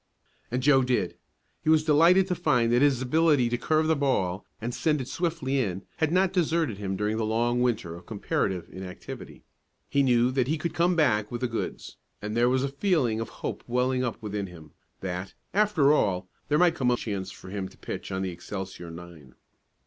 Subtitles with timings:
[0.49, 1.15] And Joe did.
[1.63, 5.07] He was delighted to find that his ability to curve the ball, and send it
[5.07, 9.43] swiftly in, had not deserted him during the long winter of comparative inactivity.
[9.91, 13.19] He knew that he could "come back with the goods," and there was a feeling
[13.19, 17.51] of hope welling up within him, that, after all, there might come a chance for
[17.51, 19.35] him to pitch on the Excelsior nine.